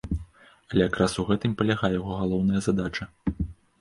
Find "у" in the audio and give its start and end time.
1.23-1.25